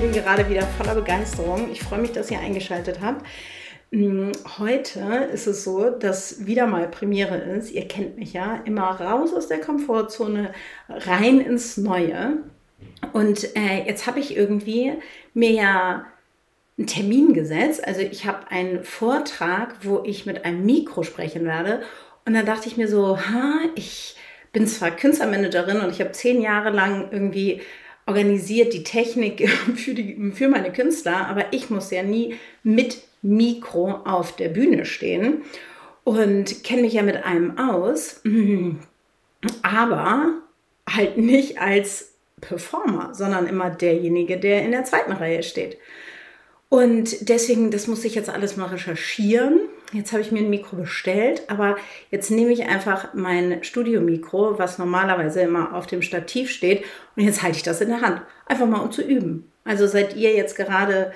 [0.00, 1.70] Bin gerade wieder voller Begeisterung.
[1.70, 3.24] Ich freue mich, dass ihr eingeschaltet habt.
[3.92, 7.70] Hm, heute ist es so, dass wieder mal Premiere ist.
[7.70, 8.60] Ihr kennt mich ja.
[8.64, 10.52] Immer raus aus der Komfortzone,
[10.88, 12.38] rein ins Neue.
[13.12, 14.94] Und äh, jetzt habe ich irgendwie
[15.32, 16.06] mir ja
[16.76, 17.86] einen Termin gesetzt.
[17.86, 21.82] Also ich habe einen Vortrag, wo ich mit einem Mikro sprechen werde.
[22.24, 24.16] Und dann dachte ich mir so, ha, ich
[24.52, 27.62] bin zwar Künstlermanagerin und ich habe zehn Jahre lang irgendwie
[28.06, 33.90] organisiert die Technik für, die, für meine Künstler, aber ich muss ja nie mit Mikro
[34.04, 35.42] auf der Bühne stehen
[36.04, 38.20] und kenne mich ja mit allem aus,
[39.62, 40.34] aber
[40.88, 45.78] halt nicht als Performer, sondern immer derjenige, der in der zweiten Reihe steht.
[46.68, 49.60] Und deswegen, das muss ich jetzt alles mal recherchieren.
[49.94, 51.76] Jetzt habe ich mir ein Mikro bestellt, aber
[52.10, 57.44] jetzt nehme ich einfach mein Studiomikro, was normalerweise immer auf dem Stativ steht, und jetzt
[57.44, 58.20] halte ich das in der Hand.
[58.46, 59.52] Einfach mal um zu üben.
[59.64, 61.12] Also seid ihr jetzt gerade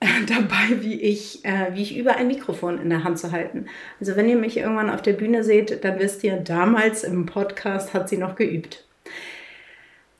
[0.00, 3.66] äh, dabei, wie ich, äh, wie ich übe, ein Mikrofon in der Hand zu halten.
[4.00, 7.92] Also wenn ihr mich irgendwann auf der Bühne seht, dann wisst ihr, damals im Podcast
[7.92, 8.86] hat sie noch geübt.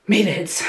[0.07, 0.65] Mädels,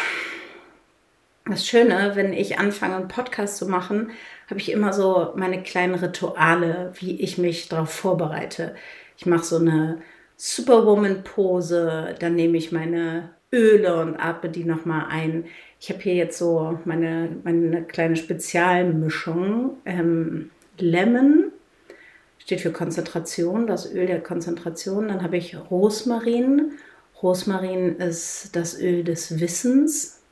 [1.45, 4.11] das Schöne, wenn ich anfange, einen Podcast zu machen,
[4.49, 8.75] habe ich immer so meine kleinen Rituale, wie ich mich darauf vorbereite.
[9.17, 10.01] Ich mache so eine
[10.37, 15.45] Superwoman-Pose, dann nehme ich meine Öle und atme die nochmal ein.
[15.79, 19.77] Ich habe hier jetzt so meine, meine kleine Spezialmischung.
[19.85, 21.51] Ähm, Lemon
[22.39, 25.09] steht für Konzentration, das Öl der Konzentration.
[25.09, 26.71] Dann habe ich Rosmarin.
[27.21, 30.22] Rosmarin ist das Öl des Wissens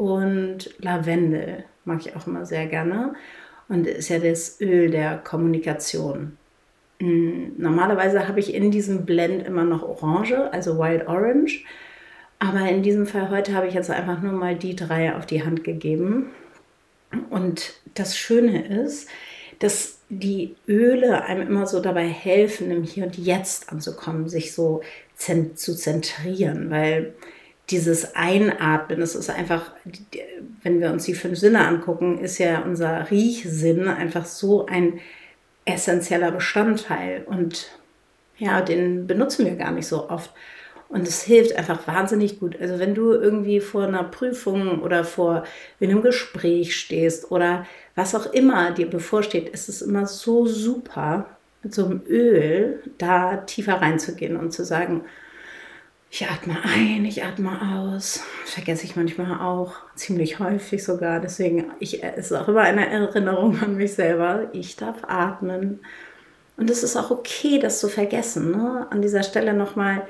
[0.00, 3.12] und Lavendel mag ich auch immer sehr gerne
[3.68, 6.38] und ist ja das Öl der Kommunikation.
[7.00, 11.64] Hm, normalerweise habe ich in diesem Blend immer noch Orange, also Wild Orange,
[12.38, 15.44] aber in diesem Fall heute habe ich jetzt einfach nur mal die drei auf die
[15.44, 16.30] Hand gegeben.
[17.28, 19.06] Und das Schöne ist,
[19.58, 24.80] dass die Öle einem immer so dabei helfen, im Hier und Jetzt anzukommen, sich so
[25.16, 27.12] zu zentrieren, weil
[27.70, 29.72] dieses Einatmen, das ist einfach,
[30.62, 35.00] wenn wir uns die fünf Sinne angucken, ist ja unser Riechsinn einfach so ein
[35.64, 37.70] essentieller Bestandteil und
[38.38, 40.32] ja, den benutzen wir gar nicht so oft.
[40.88, 42.60] Und es hilft einfach wahnsinnig gut.
[42.60, 45.44] Also wenn du irgendwie vor einer Prüfung oder vor
[45.80, 47.64] einem Gespräch stehst oder
[47.94, 51.26] was auch immer dir bevorsteht, ist es immer so super,
[51.62, 55.04] mit so einem Öl da tiefer reinzugehen und zu sagen,
[56.10, 58.22] ich atme ein, ich atme aus.
[58.44, 61.20] Vergesse ich manchmal auch, ziemlich häufig sogar.
[61.20, 64.48] Deswegen ich, es ist auch immer eine Erinnerung an mich selber.
[64.52, 65.80] Ich darf atmen.
[66.56, 68.50] Und es ist auch okay, das zu vergessen.
[68.50, 68.86] Ne?
[68.90, 70.06] An dieser Stelle nochmal,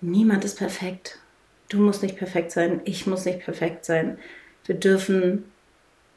[0.00, 1.20] niemand ist perfekt.
[1.68, 4.18] Du musst nicht perfekt sein, ich muss nicht perfekt sein.
[4.64, 5.44] Wir dürfen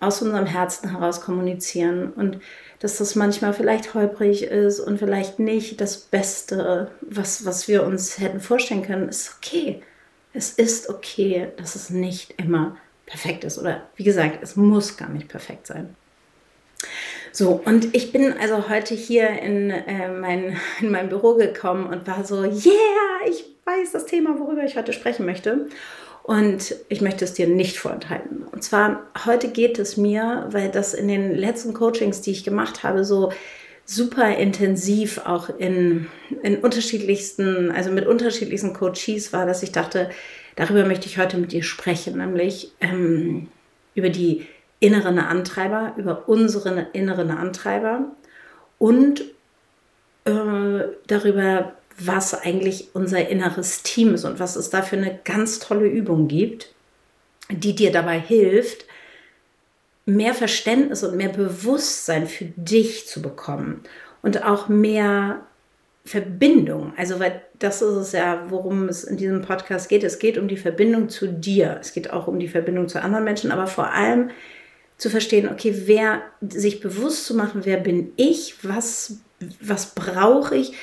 [0.02, 2.40] aus unserem Herzen heraus kommunizieren und
[2.80, 8.20] dass das manchmal vielleicht holprig ist und vielleicht nicht das Beste, was, was wir uns
[8.20, 9.82] hätten vorstellen können, ist okay.
[10.34, 13.60] Es ist okay, dass es nicht immer perfekt ist.
[13.60, 15.96] Oder wie gesagt, es muss gar nicht perfekt sein.
[17.32, 22.08] So, und ich bin also heute hier in, äh, mein, in mein Büro gekommen und
[22.08, 25.68] war so, yeah, ich weiß das Thema, worüber ich heute sprechen möchte.
[26.24, 28.44] Und ich möchte es dir nicht vorenthalten.
[28.44, 32.84] Und zwar heute geht es mir, weil das in den letzten Coachings, die ich gemacht
[32.84, 33.32] habe, so
[33.86, 36.08] super intensiv auch in,
[36.44, 40.10] in unterschiedlichsten, also mit unterschiedlichsten Coaches war, dass ich dachte,
[40.56, 43.48] darüber möchte ich heute mit dir sprechen, nämlich ähm,
[43.96, 44.48] über die
[44.80, 48.06] inneren Antreiber, über unsere inneren Antreiber
[48.78, 49.22] und
[50.26, 55.60] äh, darüber, was eigentlich unser inneres Team ist und was es da für eine ganz
[55.60, 56.74] tolle Übung gibt,
[57.50, 58.86] die dir dabei hilft,
[60.06, 63.82] mehr Verständnis und mehr Bewusstsein für dich zu bekommen
[64.22, 65.42] und auch mehr
[66.06, 66.94] Verbindung.
[66.98, 70.04] Also, weil das ist es ja, worum es in diesem Podcast geht.
[70.04, 71.78] Es geht um die Verbindung zu dir.
[71.80, 74.32] Es geht auch um die Verbindung zu anderen Menschen, aber vor allem
[74.98, 79.18] zu verstehen, okay, wer sich bewusst zu machen, wer bin ich, was,
[79.60, 80.74] was brauche ich,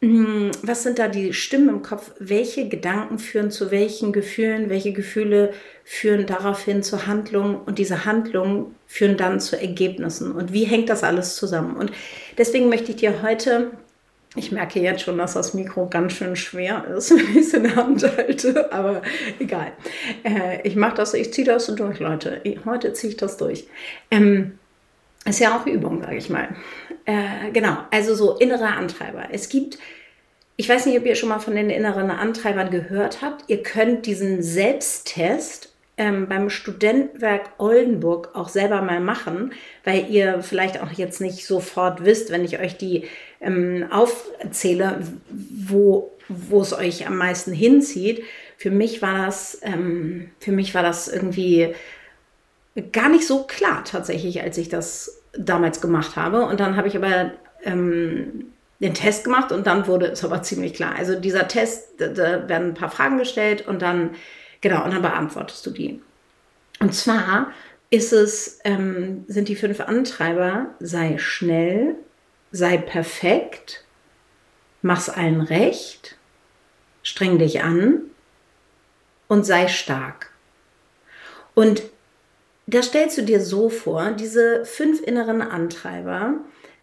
[0.00, 5.52] was sind da die Stimmen im Kopf, welche Gedanken führen zu welchen Gefühlen, welche Gefühle
[5.84, 11.02] führen daraufhin zu Handlungen und diese Handlungen führen dann zu Ergebnissen und wie hängt das
[11.02, 11.76] alles zusammen?
[11.76, 11.92] Und
[12.36, 13.70] deswegen möchte ich dir heute
[14.36, 17.64] ich merke jetzt schon, dass das Mikro ganz schön schwer ist, wenn ich es in
[17.64, 19.02] der Hand halte, aber
[19.38, 19.72] egal.
[20.22, 22.42] Äh, ich mache das, ich ziehe das durch, Leute.
[22.64, 23.66] Heute ziehe ich das durch.
[24.10, 24.58] Ähm,
[25.28, 26.48] ist ja auch Übung, sage ich mal.
[27.04, 29.28] Äh, genau, also so innere Antreiber.
[29.30, 29.78] Es gibt,
[30.56, 33.44] ich weiß nicht, ob ihr schon mal von den inneren Antreibern gehört habt.
[33.48, 39.52] Ihr könnt diesen Selbsttest ähm, beim Studentenwerk Oldenburg auch selber mal machen,
[39.84, 43.04] weil ihr vielleicht auch jetzt nicht sofort wisst, wenn ich euch die
[43.40, 45.00] ähm, aufzähle,
[45.30, 48.22] wo, wo es euch am meisten hinzieht.
[48.58, 51.74] Für mich war das, ähm, für mich war das irgendwie
[52.92, 56.44] gar nicht so klar tatsächlich, als ich das damals gemacht habe.
[56.46, 57.32] Und dann habe ich aber
[57.64, 60.94] ähm, den Test gemacht und dann wurde es aber ziemlich klar.
[60.96, 64.10] Also dieser Test, da, werden ein paar Fragen gestellt und dann
[64.60, 66.02] Genau, und dann beantwortest du die.
[66.80, 67.52] Und zwar
[67.90, 71.94] ist es, ähm, sind die fünf Antreiber, sei schnell,
[72.50, 73.84] sei perfekt,
[74.82, 76.16] mach's allen recht,
[77.02, 78.10] streng dich an
[79.28, 80.30] und sei stark.
[81.54, 81.82] Und
[82.66, 86.34] das stellst du dir so vor, diese fünf inneren Antreiber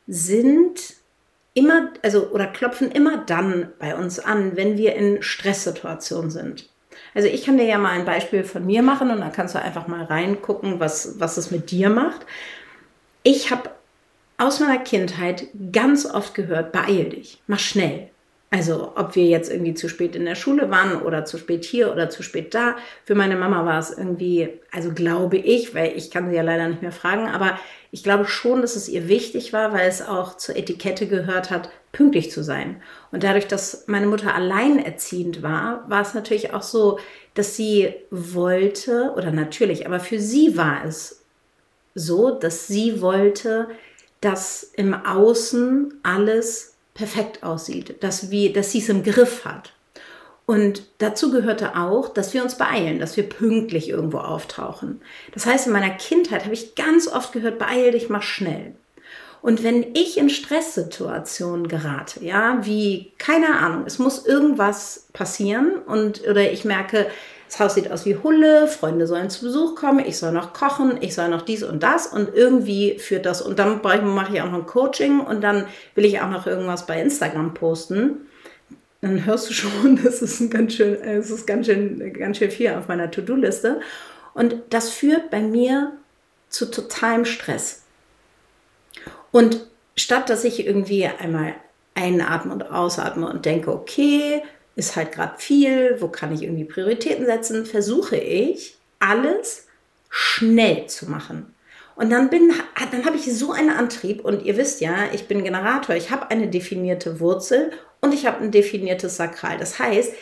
[0.07, 0.95] sind
[1.53, 6.69] immer, also oder klopfen immer dann bei uns an, wenn wir in Stresssituationen sind.
[7.13, 9.61] Also ich kann dir ja mal ein Beispiel von mir machen und dann kannst du
[9.61, 12.25] einfach mal reingucken, was, was es mit dir macht.
[13.23, 13.69] Ich habe
[14.37, 18.09] aus meiner Kindheit ganz oft gehört, beeil dich, mach schnell.
[18.53, 21.91] Also ob wir jetzt irgendwie zu spät in der Schule waren oder zu spät hier
[21.91, 22.75] oder zu spät da.
[23.03, 26.67] Für meine Mama war es irgendwie, also glaube ich, weil ich kann sie ja leider
[26.67, 27.57] nicht mehr fragen, aber
[27.89, 31.71] ich glaube schon, dass es ihr wichtig war, weil es auch zur Etikette gehört hat,
[31.93, 32.79] pünktlich zu sein.
[33.11, 36.99] Und dadurch, dass meine Mutter alleinerziehend war, war es natürlich auch so,
[37.33, 41.23] dass sie wollte, oder natürlich, aber für sie war es
[41.95, 43.69] so, dass sie wollte,
[44.21, 49.73] dass im Außen alles perfekt aussieht, dass, wir, dass sie es im Griff hat.
[50.45, 55.01] Und dazu gehörte auch, dass wir uns beeilen, dass wir pünktlich irgendwo auftauchen.
[55.33, 58.75] Das heißt, in meiner Kindheit habe ich ganz oft gehört, beeil dich, mach schnell.
[59.41, 66.25] Und wenn ich in Stresssituationen gerate, ja, wie, keine Ahnung, es muss irgendwas passieren und,
[66.27, 67.07] oder ich merke,
[67.53, 70.97] das Haus sieht aus wie Hulle, Freunde sollen zu Besuch kommen, ich soll noch kochen,
[71.01, 74.49] ich soll noch dies und das und irgendwie führt das und dann mache ich auch
[74.49, 78.25] noch ein Coaching und dann will ich auch noch irgendwas bei Instagram posten.
[79.01, 82.71] Dann hörst du schon, das ist ganz schön, es ist ganz schön, ganz schön viel
[82.71, 83.81] auf meiner To-Do-Liste.
[84.33, 85.91] Und das führt bei mir
[86.49, 87.83] zu totalem Stress.
[89.31, 91.53] Und statt dass ich irgendwie einmal
[91.93, 94.41] einatme und ausatme und denke, okay,
[94.75, 99.67] ist halt gerade viel, wo kann ich irgendwie Prioritäten setzen, versuche ich alles
[100.09, 101.53] schnell zu machen.
[101.95, 102.51] Und dann bin,
[102.91, 106.31] dann habe ich so einen Antrieb und ihr wisst ja, ich bin Generator, ich habe
[106.31, 109.57] eine definierte Wurzel und ich habe ein definiertes Sakral.
[109.57, 110.13] Das heißt,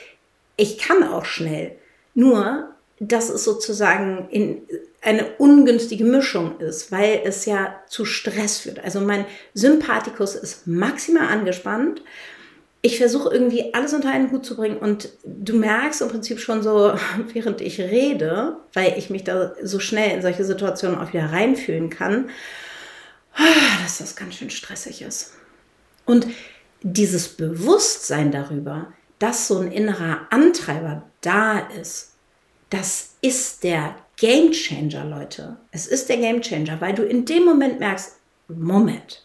[0.58, 1.78] ich kann auch schnell.
[2.14, 4.62] Nur, dass es sozusagen in
[5.02, 8.84] eine ungünstige Mischung ist, weil es ja zu Stress führt.
[8.84, 12.04] Also mein Sympathikus ist maximal angespannt
[12.82, 16.64] ich versuche irgendwie alles unter einen Hut zu bringen und du merkst im Prinzip schon
[16.64, 16.94] so,
[17.34, 21.90] während ich rede, weil ich mich da so schnell in solche Situationen auch wieder reinfühlen
[21.90, 22.30] kann,
[23.84, 25.34] dass das ganz schön stressig ist.
[26.06, 26.28] Und
[26.82, 32.14] dieses Bewusstsein darüber, dass so ein innerer Antreiber da ist,
[32.72, 35.58] das ist der Game Changer, Leute.
[35.72, 39.24] Es ist der Game Changer, weil du in dem Moment merkst, Moment,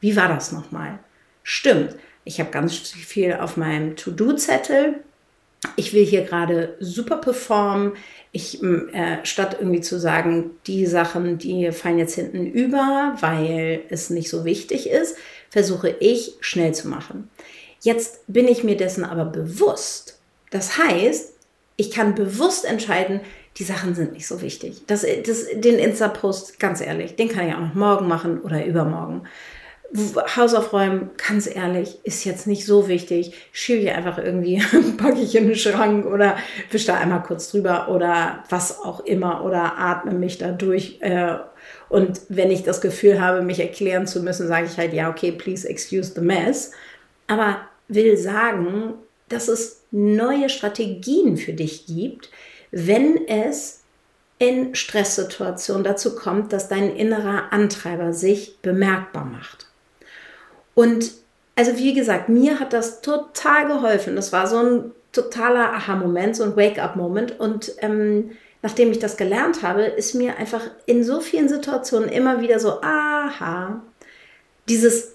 [0.00, 1.00] wie war das nochmal?
[1.42, 4.96] Stimmt, ich habe ganz viel auf meinem To-Do-Zettel.
[5.76, 7.92] Ich will hier gerade super performen.
[8.32, 14.10] Ich, äh, statt irgendwie zu sagen, die Sachen, die fallen jetzt hinten über, weil es
[14.10, 15.16] nicht so wichtig ist,
[15.50, 17.30] versuche ich schnell zu machen.
[17.80, 20.18] Jetzt bin ich mir dessen aber bewusst.
[20.50, 21.32] Das heißt,
[21.76, 23.20] ich kann bewusst entscheiden,
[23.58, 24.82] die Sachen sind nicht so wichtig.
[24.88, 29.22] Das, das, den Insta-Post, ganz ehrlich, den kann ich auch noch morgen machen oder übermorgen
[30.36, 33.34] Haus aufräumen, ganz ehrlich, ist jetzt nicht so wichtig.
[33.52, 34.62] Schiebe ich einfach irgendwie,
[34.96, 36.36] packe ich in den Schrank oder
[36.70, 40.98] wische da einmal kurz drüber oder was auch immer oder atme mich da durch.
[41.00, 41.36] Äh,
[41.88, 45.32] und wenn ich das Gefühl habe, mich erklären zu müssen, sage ich halt, ja, okay,
[45.32, 46.72] please excuse the mess.
[47.26, 48.94] Aber will sagen,
[49.28, 52.30] dass es neue Strategien für dich gibt,
[52.70, 53.82] wenn es
[54.38, 59.66] in Stresssituationen dazu kommt, dass dein innerer Antreiber sich bemerkbar macht.
[60.76, 61.12] Und
[61.56, 64.14] also wie gesagt, mir hat das total geholfen.
[64.14, 67.40] Das war so ein totaler Aha-Moment, so ein Wake-up-Moment.
[67.40, 72.42] Und ähm, nachdem ich das gelernt habe, ist mir einfach in so vielen Situationen immer
[72.42, 73.82] wieder so, aha,
[74.68, 75.14] dieses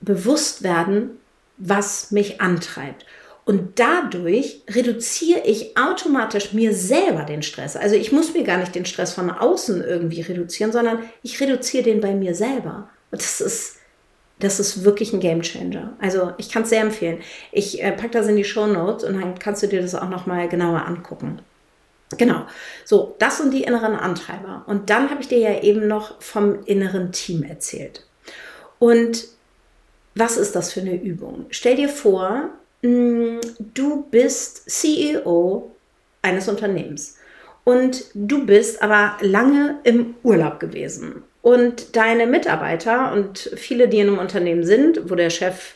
[0.00, 1.18] Bewusstwerden,
[1.56, 3.04] was mich antreibt.
[3.44, 7.74] Und dadurch reduziere ich automatisch mir selber den Stress.
[7.74, 11.82] Also ich muss mir gar nicht den Stress von außen irgendwie reduzieren, sondern ich reduziere
[11.82, 12.90] den bei mir selber.
[13.10, 13.77] Und das ist,
[14.40, 15.94] das ist wirklich ein Game Changer.
[16.00, 17.18] Also ich kann es sehr empfehlen.
[17.52, 20.08] Ich äh, packe das in die Show Notes und dann kannst du dir das auch
[20.08, 21.40] nochmal genauer angucken.
[22.16, 22.46] Genau.
[22.84, 24.64] So, das sind die inneren Antreiber.
[24.66, 28.06] Und dann habe ich dir ja eben noch vom inneren Team erzählt.
[28.78, 29.26] Und
[30.14, 31.46] was ist das für eine Übung?
[31.50, 32.50] Stell dir vor,
[32.82, 35.72] Mm, du bist CEO
[36.22, 37.16] eines Unternehmens
[37.64, 44.08] und du bist aber lange im Urlaub gewesen und deine Mitarbeiter und viele, die in
[44.08, 45.74] einem Unternehmen sind, wo der Chef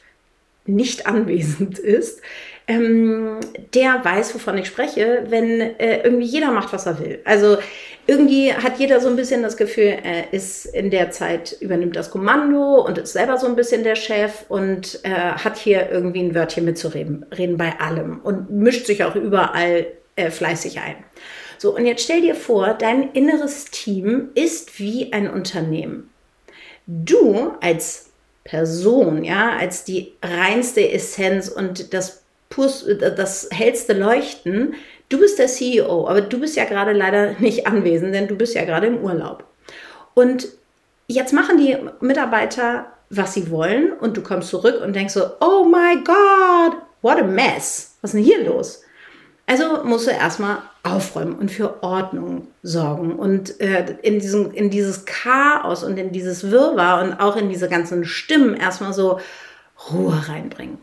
[0.67, 2.21] nicht anwesend ist,
[2.69, 3.41] ähm,
[3.75, 7.21] der weiß, wovon ich spreche, wenn äh, irgendwie jeder macht, was er will.
[7.25, 7.59] Also
[8.07, 12.11] irgendwie hat jeder so ein bisschen das Gefühl, er ist in der Zeit, übernimmt das
[12.11, 16.35] Kommando und ist selber so ein bisschen der Chef und äh, hat hier irgendwie ein
[16.35, 20.97] Wörtchen mitzureden reden bei allem und mischt sich auch überall äh, fleißig ein.
[21.63, 26.11] So, und jetzt stell dir vor, dein inneres Team ist wie ein Unternehmen.
[26.89, 28.11] Du als
[28.43, 34.75] Person, ja, als die reinste Essenz und das, Pus, das hellste Leuchten,
[35.09, 38.57] du bist der CEO, aber du bist ja gerade leider nicht anwesend, denn du bist
[38.57, 39.45] ja gerade im Urlaub.
[40.15, 40.49] Und
[41.07, 45.63] jetzt machen die Mitarbeiter, was sie wollen, und du kommst zurück und denkst so, oh
[45.63, 47.99] my God, what a mess.
[48.01, 48.83] Was ist denn hier los?
[49.47, 55.05] Also musst du erstmal aufräumen und für Ordnung sorgen und äh, in, diesem, in dieses
[55.05, 59.21] Chaos und in dieses Wirrwarr und auch in diese ganzen Stimmen erstmal so
[59.91, 60.79] Ruhe reinbringen.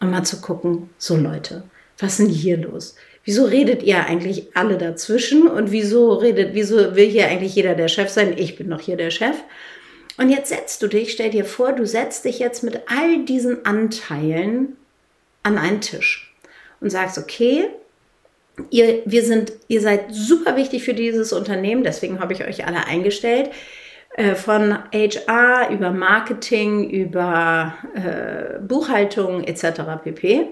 [0.00, 1.62] Und mal zu gucken, so Leute,
[1.98, 2.96] was ist denn hier los?
[3.24, 7.88] Wieso redet ihr eigentlich alle dazwischen und wieso redet, wieso will hier eigentlich jeder der
[7.88, 8.34] Chef sein?
[8.36, 9.36] Ich bin doch hier der Chef.
[10.16, 13.64] Und jetzt setzt du dich, stell dir vor, du setzt dich jetzt mit all diesen
[13.64, 14.76] Anteilen
[15.42, 16.34] an einen Tisch
[16.80, 17.66] und sagst, okay,
[18.70, 22.86] Ihr, wir sind, ihr seid super wichtig für dieses Unternehmen, deswegen habe ich euch alle
[22.86, 23.50] eingestellt.
[24.16, 29.82] Äh, von HR über Marketing, über äh, Buchhaltung etc.
[30.04, 30.48] pp.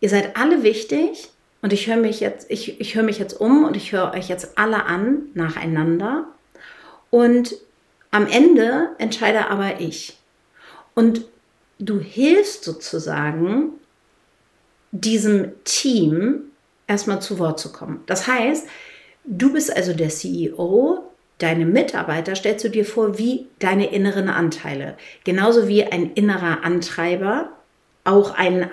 [0.00, 1.30] Ihr seid alle wichtig
[1.62, 4.58] und ich höre mich ich, ich höre mich jetzt um und ich höre euch jetzt
[4.58, 6.26] alle an nacheinander.
[7.08, 7.54] Und
[8.10, 10.18] am Ende entscheide aber ich.
[10.94, 11.24] Und
[11.78, 13.70] du hilfst sozusagen
[14.90, 16.51] diesem Team
[16.92, 18.02] erstmal zu Wort zu kommen.
[18.06, 18.66] Das heißt,
[19.24, 21.02] du bist also der CEO,
[21.38, 24.96] deine Mitarbeiter stellst du dir vor wie deine inneren Anteile.
[25.24, 27.50] Genauso wie ein innerer Antreiber
[28.04, 28.68] auch ein,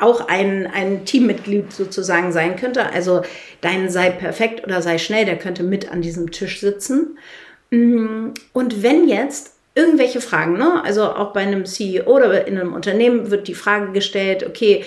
[0.00, 2.86] auch ein, ein Teammitglied sozusagen sein könnte.
[2.86, 3.22] Also
[3.60, 7.18] dein sei perfekt oder sei schnell, der könnte mit an diesem Tisch sitzen.
[7.70, 10.82] Mm, und wenn jetzt irgendwelche Fragen, ne?
[10.84, 14.84] also auch bei einem CEO oder in einem Unternehmen wird die Frage gestellt, okay,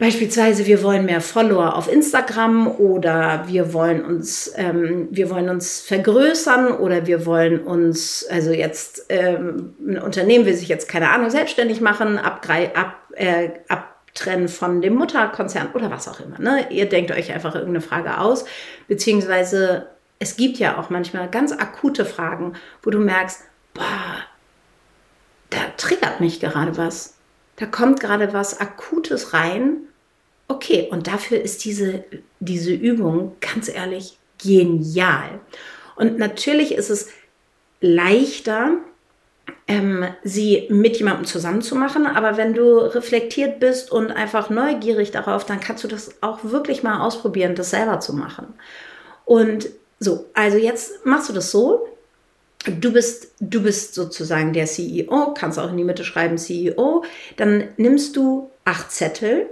[0.00, 5.82] Beispielsweise, wir wollen mehr Follower auf Instagram oder wir wollen uns, ähm, wir wollen uns
[5.82, 11.28] vergrößern oder wir wollen uns, also jetzt ähm, ein Unternehmen will sich jetzt keine Ahnung
[11.28, 16.38] selbstständig machen, ab, ab, äh, abtrennen von dem Mutterkonzern oder was auch immer.
[16.38, 16.68] Ne?
[16.70, 18.46] Ihr denkt euch einfach irgendeine Frage aus,
[18.88, 19.86] beziehungsweise
[20.18, 23.42] es gibt ja auch manchmal ganz akute Fragen, wo du merkst,
[23.74, 24.16] boah,
[25.50, 27.18] da triggert mich gerade was.
[27.56, 29.88] Da kommt gerade was Akutes rein
[30.50, 32.02] Okay, und dafür ist diese,
[32.40, 35.38] diese Übung ganz ehrlich genial.
[35.94, 37.08] Und natürlich ist es
[37.80, 38.78] leichter,
[39.68, 45.12] ähm, sie mit jemandem zusammen zu machen, aber wenn du reflektiert bist und einfach neugierig
[45.12, 48.48] darauf, dann kannst du das auch wirklich mal ausprobieren, das selber zu machen.
[49.26, 49.68] Und
[50.00, 51.86] so, also jetzt machst du das so.
[52.66, 57.04] Du bist, du bist sozusagen der CEO, kannst auch in die Mitte schreiben CEO.
[57.36, 59.48] Dann nimmst du acht Zettel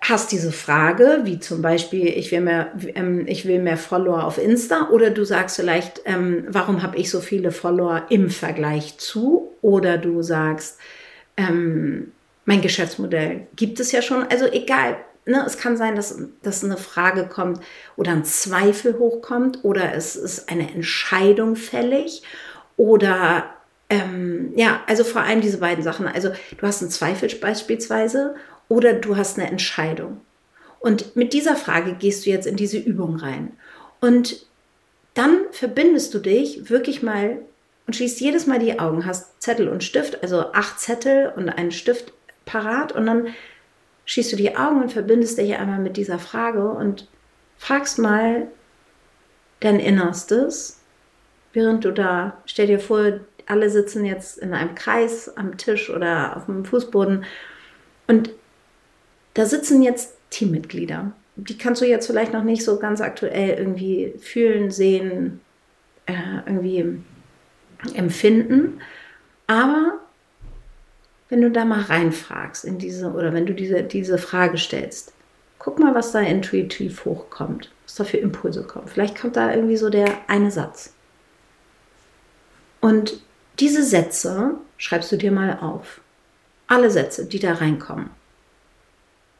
[0.00, 4.38] hast diese Frage, wie zum Beispiel, ich will mehr, ähm, ich will mehr Follower auf
[4.38, 9.52] Insta, oder du sagst vielleicht, ähm, warum habe ich so viele Follower im Vergleich zu,
[9.62, 10.78] oder du sagst,
[11.36, 12.12] ähm,
[12.44, 14.96] mein Geschäftsmodell gibt es ja schon, also egal.
[15.28, 17.60] Ne, es kann sein, dass, dass eine Frage kommt
[17.96, 22.22] oder ein Zweifel hochkommt oder es ist eine Entscheidung fällig
[22.76, 23.50] oder
[23.90, 26.06] ähm, ja, also vor allem diese beiden Sachen.
[26.06, 28.36] Also du hast einen Zweifel beispielsweise
[28.68, 30.20] oder du hast eine Entscheidung.
[30.80, 33.52] Und mit dieser Frage gehst du jetzt in diese Übung rein.
[34.00, 34.46] Und
[35.14, 37.38] dann verbindest du dich wirklich mal
[37.86, 41.70] und schließt jedes Mal die Augen, hast Zettel und Stift, also acht Zettel und einen
[41.70, 42.12] Stift
[42.44, 43.28] parat und dann
[44.04, 47.08] schließt du die Augen und verbindest dich einmal mit dieser Frage und
[47.56, 48.48] fragst mal
[49.60, 50.80] dein Innerstes,
[51.52, 56.36] während du da, stell dir vor, alle sitzen jetzt in einem Kreis am Tisch oder
[56.36, 57.24] auf dem Fußboden
[58.08, 58.30] und
[59.36, 61.12] da sitzen jetzt Teammitglieder.
[61.36, 65.40] Die kannst du jetzt vielleicht noch nicht so ganz aktuell irgendwie fühlen, sehen,
[66.06, 66.98] äh, irgendwie
[67.94, 68.80] empfinden.
[69.46, 70.00] Aber
[71.28, 75.12] wenn du da mal reinfragst in diese, oder wenn du diese, diese Frage stellst,
[75.58, 78.88] guck mal, was da intuitiv hochkommt, was da für Impulse kommen.
[78.88, 80.94] Vielleicht kommt da irgendwie so der eine Satz.
[82.80, 83.20] Und
[83.58, 86.00] diese Sätze schreibst du dir mal auf.
[86.68, 88.08] Alle Sätze, die da reinkommen.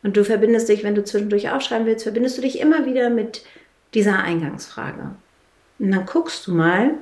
[0.06, 3.42] Und du verbindest dich, wenn du zwischendurch aufschreiben willst, verbindest du dich immer wieder mit
[3.92, 5.16] dieser Eingangsfrage.
[5.80, 6.92] Und dann guckst du mal,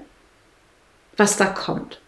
[1.18, 2.00] was da kommt.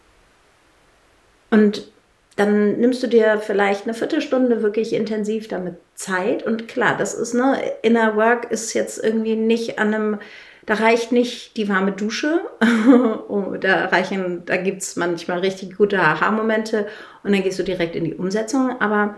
[1.51, 1.93] Und
[2.37, 6.45] dann nimmst du dir vielleicht eine Viertelstunde wirklich intensiv damit Zeit.
[6.45, 10.19] Und klar, das ist, ne, Inner Work ist jetzt irgendwie nicht an einem,
[10.65, 12.41] da reicht nicht die warme Dusche.
[13.29, 16.87] oh, da reichen, da gibt es manchmal richtig gute Aha-Momente
[17.23, 18.81] und dann gehst du direkt in die Umsetzung.
[18.81, 19.17] Aber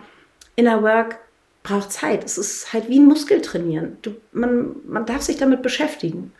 [0.57, 1.21] Inner Work
[1.69, 2.25] braucht Zeit.
[2.25, 3.99] Es ist halt wie ein Muskeltrainieren.
[4.03, 6.33] Du, man, man darf sich damit beschäftigen.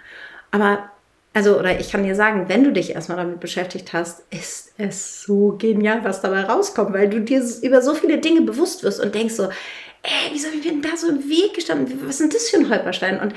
[0.51, 0.91] Aber,
[1.35, 5.23] also, oder ich kann dir sagen, wenn du dich erstmal damit beschäftigt hast, ist es
[5.23, 9.15] so genial, was dabei rauskommt, weil du dir über so viele Dinge bewusst wirst und
[9.15, 12.01] denkst so, ey, wieso bin ich denn da so im Weg gestanden?
[12.05, 13.21] Was ist denn das für ein Holperstein?
[13.21, 13.35] Und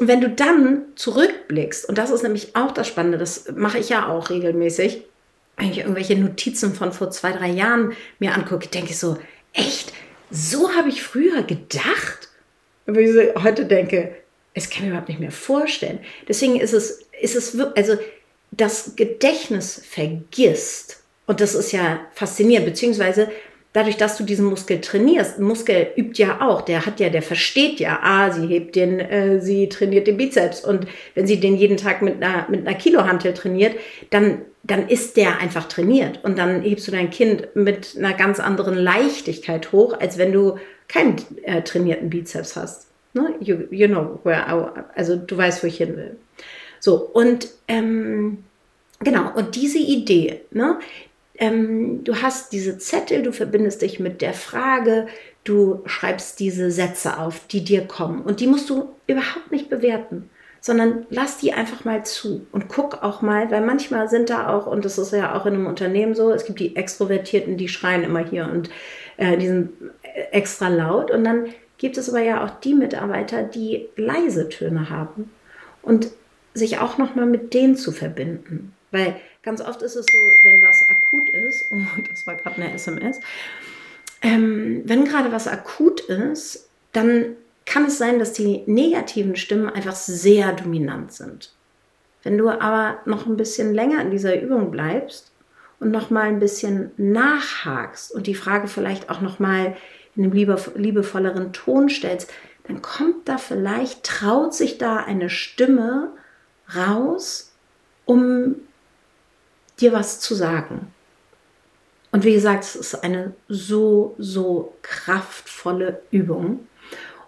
[0.00, 4.08] wenn du dann zurückblickst, und das ist nämlich auch das Spannende, das mache ich ja
[4.08, 5.04] auch regelmäßig,
[5.56, 9.18] wenn ich irgendwelche Notizen von vor zwei, drei Jahren mir angucke, denke ich so,
[9.52, 9.92] echt,
[10.32, 12.28] so habe ich früher gedacht.
[12.86, 14.16] Wo ich heute denke,
[14.54, 16.00] es kann mir überhaupt nicht mehr vorstellen.
[16.26, 17.96] Deswegen ist es, ist es also
[18.50, 21.02] das Gedächtnis vergisst.
[21.26, 23.30] Und das ist ja faszinierend, beziehungsweise
[23.72, 27.22] dadurch, dass du diesen Muskel trainierst, ein Muskel übt ja auch, der hat ja, der
[27.22, 31.56] versteht ja, ah, sie hebt den, äh, sie trainiert den Bizeps und wenn sie den
[31.56, 33.76] jeden Tag mit einer, mit einer Kilohantel trainiert,
[34.10, 38.38] dann, dann ist der einfach trainiert und dann hebst du dein Kind mit einer ganz
[38.38, 42.86] anderen Leichtigkeit hoch, als wenn du keinen äh, trainierten Bizeps hast.
[43.14, 43.34] Ne?
[43.40, 46.16] You, you know where I, also du weißt, wo ich hin will.
[46.78, 48.44] So, und ähm,
[49.00, 50.78] genau, und diese Idee, ne,
[51.36, 55.06] ähm, du hast diese Zettel, du verbindest dich mit der Frage,
[55.44, 58.22] du schreibst diese Sätze auf, die dir kommen.
[58.22, 60.30] Und die musst du überhaupt nicht bewerten,
[60.62, 64.66] sondern lass die einfach mal zu und guck auch mal, weil manchmal sind da auch,
[64.66, 68.04] und das ist ja auch in einem Unternehmen so, es gibt die Extrovertierten, die schreien
[68.04, 68.70] immer hier und
[69.16, 69.72] äh, die sind
[70.30, 71.10] extra laut.
[71.10, 71.46] Und dann
[71.78, 75.30] gibt es aber ja auch die Mitarbeiter, die leise Töne haben.
[75.82, 76.12] Und
[76.54, 78.72] sich auch nochmal mit denen zu verbinden.
[78.90, 82.72] Weil ganz oft ist es so, wenn was akut ist, oh, das war gerade eine
[82.72, 83.20] SMS,
[84.22, 89.94] ähm, wenn gerade was akut ist, dann kann es sein, dass die negativen Stimmen einfach
[89.94, 91.52] sehr dominant sind.
[92.22, 95.32] Wenn du aber noch ein bisschen länger in dieser Übung bleibst
[95.80, 99.76] und noch mal ein bisschen nachhakst und die Frage vielleicht auch noch mal
[100.14, 102.30] in einem liebevolleren Ton stellst,
[102.64, 106.12] dann kommt da vielleicht, traut sich da eine Stimme
[106.76, 107.52] raus,
[108.04, 108.56] um
[109.80, 110.92] dir was zu sagen.
[112.12, 116.68] Und wie gesagt, es ist eine so, so kraftvolle Übung.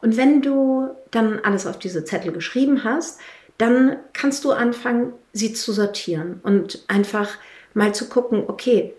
[0.05, 3.19] Und wenn du dann alles auf diese Zettel geschrieben hast,
[3.57, 7.39] dann kannst du anfangen, sie zu sortieren und einfach
[7.73, 8.93] mal zu gucken, okay,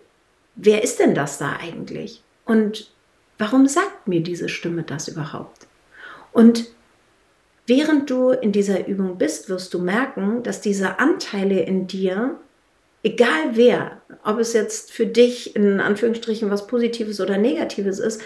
[0.56, 2.24] wer ist denn das da eigentlich?
[2.44, 2.90] Und
[3.38, 5.68] warum sagt mir diese Stimme das überhaupt?
[6.32, 6.66] Und
[7.68, 12.40] während du in dieser Übung bist, wirst du merken, dass diese Anteile in dir
[13.04, 18.24] egal wer, ob es jetzt für dich in Anführungsstrichen was Positives oder Negatives ist,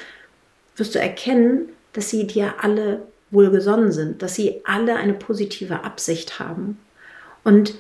[0.78, 6.40] wirst du erkennen, dass sie dir alle wohlgesonnen sind, dass sie alle eine positive Absicht
[6.40, 6.80] haben.
[7.44, 7.76] Und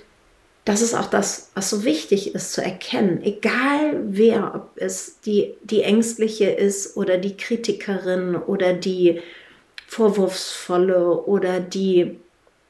[0.66, 5.56] das ist auch das, was so wichtig ist zu erkennen, egal wer, ob es die,
[5.64, 9.22] die Ängstliche ist oder die Kritikerin oder die
[9.88, 12.20] Vorwurfsvolle oder die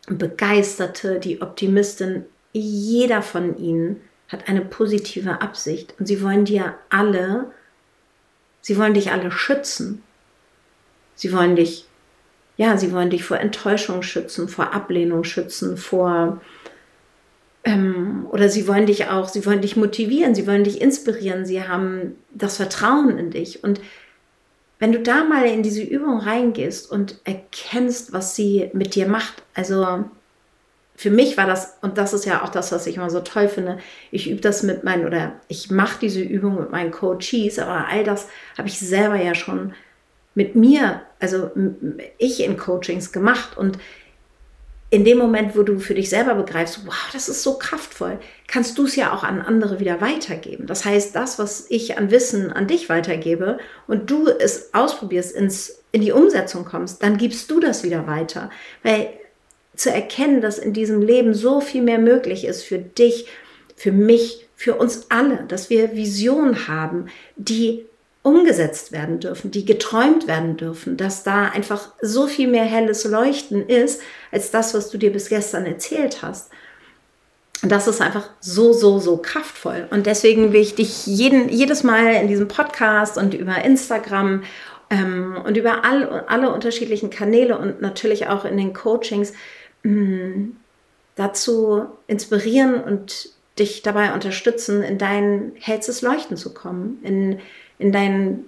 [0.08, 7.52] Begeisterte, die Optimistin, jeder von ihnen hat eine positive Absicht und sie wollen dir alle,
[8.62, 10.04] sie wollen dich alle schützen.
[11.20, 11.84] Sie wollen dich,
[12.56, 16.40] ja, sie wollen dich vor Enttäuschung schützen, vor Ablehnung schützen, vor
[17.66, 21.68] ähm, oder sie wollen dich auch, sie wollen dich motivieren, sie wollen dich inspirieren, sie
[21.68, 23.66] haben das Vertrauen in dich.
[23.66, 23.82] Und
[24.80, 29.44] wenn du da mal in diese Übung reingehst und erkennst, was sie mit dir macht,
[29.54, 30.06] also
[30.96, 33.50] für mich war das, und das ist ja auch das, was ich immer so toll
[33.50, 33.80] finde,
[34.10, 38.06] ich übe das mit meinen, oder ich mache diese Übung mit meinen Coaches, aber all
[38.06, 39.74] das habe ich selber ja schon
[40.36, 41.52] mit mir, also
[42.18, 43.58] ich in Coachings gemacht.
[43.58, 43.78] Und
[44.92, 48.78] in dem Moment, wo du für dich selber begreifst, wow, das ist so kraftvoll, kannst
[48.78, 50.66] du es ja auch an andere wieder weitergeben.
[50.66, 55.84] Das heißt, das, was ich an Wissen an dich weitergebe und du es ausprobierst, ins,
[55.92, 58.50] in die Umsetzung kommst, dann gibst du das wieder weiter.
[58.82, 59.10] Weil
[59.76, 63.28] zu erkennen, dass in diesem Leben so viel mehr möglich ist für dich,
[63.76, 67.06] für mich, für uns alle, dass wir Visionen haben,
[67.38, 67.86] die
[68.22, 73.68] umgesetzt werden dürfen, die geträumt werden dürfen, dass da einfach so viel mehr helles Leuchten
[73.68, 74.02] ist,
[74.32, 76.52] als das, was du dir bis gestern erzählt hast.
[77.62, 79.88] Und das ist einfach so, so, so kraftvoll.
[79.90, 84.44] Und deswegen will ich dich jeden, jedes Mal in diesem Podcast und über Instagram
[84.90, 89.34] ähm, und über all, alle unterschiedlichen Kanäle und natürlich auch in den Coachings
[89.84, 90.58] Mm,
[91.16, 97.40] dazu inspirieren und dich dabei unterstützen, in dein hellstes Leuchten zu kommen, in,
[97.80, 98.46] in, dein,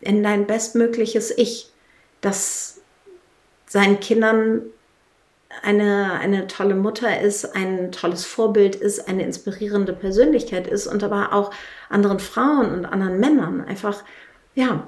[0.00, 1.70] in dein bestmögliches Ich,
[2.20, 2.80] das
[3.66, 4.62] seinen Kindern
[5.62, 11.32] eine, eine tolle Mutter ist, ein tolles Vorbild ist, eine inspirierende Persönlichkeit ist und aber
[11.32, 11.50] auch
[11.88, 14.02] anderen Frauen und anderen Männern einfach,
[14.54, 14.86] ja,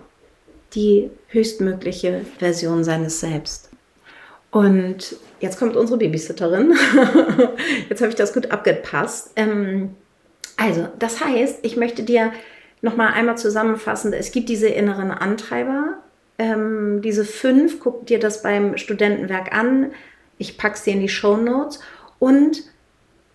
[0.74, 3.70] die höchstmögliche Version seines Selbst.
[4.50, 6.74] Und jetzt kommt unsere Babysitterin.
[7.88, 9.32] jetzt habe ich das gut abgepasst.
[9.36, 9.94] Ähm,
[10.56, 12.32] also, das heißt, ich möchte dir
[12.82, 15.98] noch mal einmal zusammenfassen, es gibt diese inneren Antreiber,
[16.38, 19.92] ähm, diese fünf, guck dir das beim Studentenwerk an.
[20.38, 21.80] Ich packe sie in die Show Notes
[22.18, 22.62] und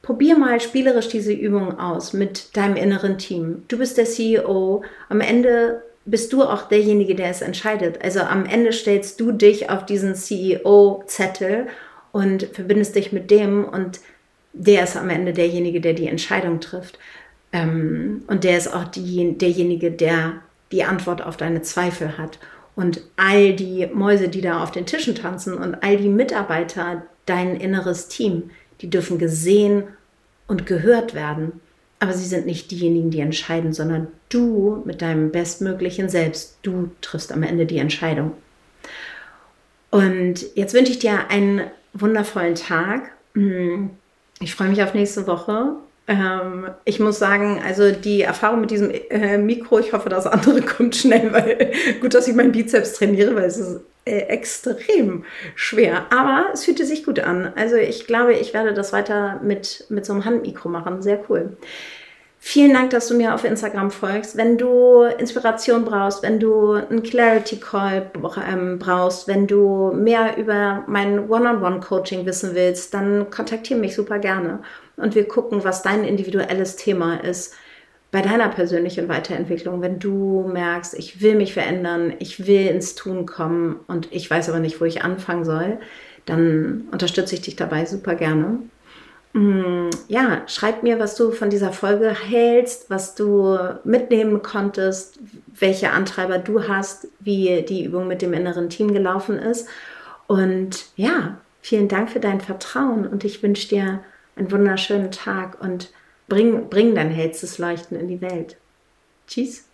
[0.01, 3.63] probier mal spielerisch diese Übung aus mit deinem inneren Team.
[3.67, 4.83] Du bist der CEO.
[5.09, 8.03] Am Ende bist du auch derjenige, der es entscheidet.
[8.03, 11.67] Also am Ende stellst du dich auf diesen CEO-Zettel
[12.11, 13.99] und verbindest dich mit dem und
[14.53, 16.97] der ist am Ende derjenige, der die Entscheidung trifft.
[17.55, 20.33] Ähm, und der ist auch die, derjenige, der
[20.71, 22.39] die Antwort auf deine Zweifel hat.
[22.75, 27.55] Und all die Mäuse, die da auf den Tischen tanzen und all die Mitarbeiter, dein
[27.55, 29.83] inneres Team, die dürfen gesehen
[30.47, 31.61] und gehört werden
[31.99, 37.31] aber sie sind nicht diejenigen, die entscheiden, sondern du mit deinem bestmöglichen Selbst, du triffst
[37.31, 38.33] am Ende die Entscheidung.
[39.91, 41.61] Und jetzt wünsche ich dir einen
[41.93, 43.11] wundervollen Tag.
[43.33, 43.91] Hm,
[44.39, 45.77] ich freue mich auf nächste Woche.
[46.07, 50.61] Ähm, ich muss sagen, also die Erfahrung mit diesem äh, Mikro, ich hoffe, das andere
[50.61, 56.05] kommt schnell, weil gut, dass ich meinen Bizeps trainiere, weil es ist äh, extrem schwer.
[56.11, 57.51] Aber es fühlte sich gut an.
[57.55, 61.01] Also ich glaube, ich werde das weiter mit, mit so einem Handmikro machen.
[61.01, 61.57] Sehr cool.
[62.47, 64.37] Vielen Dank, dass du mir auf Instagram folgst.
[64.37, 68.11] Wenn du Inspiration brauchst, wenn du einen Clarity Call
[68.47, 74.59] ähm, brauchst, wenn du mehr über mein One-on-One-Coaching wissen willst, dann kontaktiere mich super gerne
[74.95, 77.55] und wir gucken, was dein individuelles Thema ist
[78.11, 83.25] bei deiner persönlichen Weiterentwicklung, wenn du merkst, ich will mich verändern, ich will ins Tun
[83.25, 85.79] kommen und ich weiß aber nicht, wo ich anfangen soll,
[86.27, 88.59] dann unterstütze ich dich dabei super gerne.
[89.35, 95.19] Mm, ja, schreib mir, was du von dieser Folge hältst, was du mitnehmen konntest,
[95.59, 99.67] welche Antreiber du hast, wie die Übung mit dem inneren Team gelaufen ist.
[100.27, 103.99] Und ja, vielen Dank für dein Vertrauen und ich wünsche dir
[104.37, 105.89] einen wunderschönen Tag und
[106.27, 108.57] Bring, bring dein hellstes Leuchten in die Welt.
[109.27, 109.65] Tschüss.